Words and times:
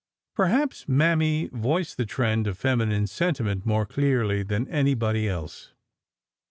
Perhaps 0.33 0.87
Mammy 0.89 1.47
voiced 1.53 1.95
the 1.97 2.07
trend 2.07 2.47
of 2.47 2.57
feminine 2.57 3.05
senti 3.05 3.43
ment 3.43 3.67
more 3.67 3.85
clearly 3.85 4.41
than 4.41 4.67
anybody 4.67 5.29
else. 5.29 5.73